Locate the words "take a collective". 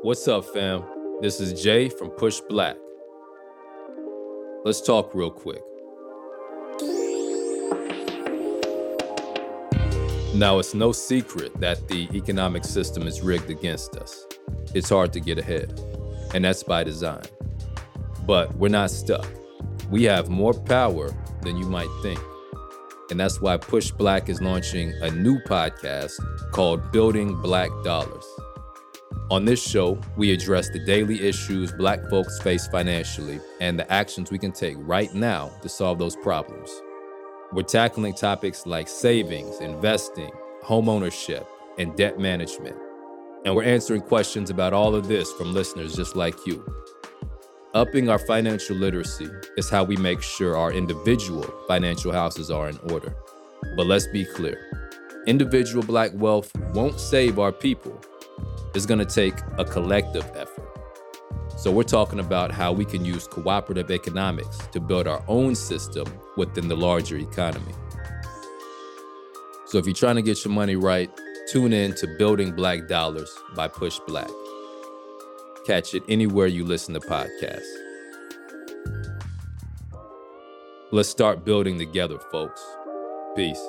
59.04-60.24